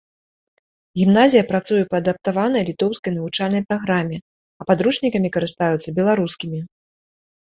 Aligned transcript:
Гімназія 0.99 1.41
працуе 1.51 1.81
па 1.91 1.95
адаптаванай 2.01 2.63
літоўскай 2.69 3.11
навучальнай 3.17 3.63
праграме, 3.73 4.17
а 4.63 4.67
падручнікамі 4.71 5.29
карыстаюцца 5.37 5.89
беларускімі. 6.01 6.59